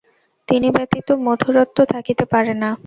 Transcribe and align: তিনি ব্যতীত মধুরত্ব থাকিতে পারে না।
তিনি 0.47 0.67
ব্যতীত 0.71 1.07
মধুরত্ব 1.25 1.77
থাকিতে 1.85 2.23
পারে 2.25 2.53
না। 2.53 2.69